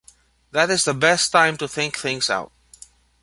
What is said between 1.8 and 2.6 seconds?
things out.